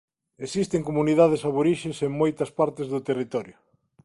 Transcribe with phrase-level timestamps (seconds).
[0.45, 3.57] Existen comunidades aborixes en moitas partes do territorio.